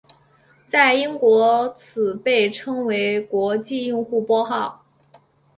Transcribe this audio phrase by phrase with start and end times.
[0.67, 4.83] 在英国此被称为国际用户拨号。